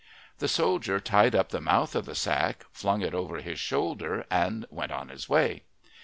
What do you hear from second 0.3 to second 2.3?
The soldier tied up the mouth of the